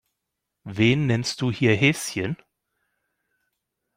[0.63, 2.35] Wen nennst du hier Häschen?